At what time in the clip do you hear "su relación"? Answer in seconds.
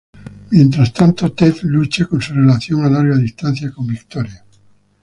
2.23-2.83